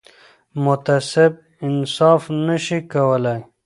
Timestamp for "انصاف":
1.67-2.21